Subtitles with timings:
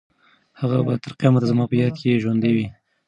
[0.59, 2.67] هغه به تر قیامته زما په یاد کې ژوندۍ وي.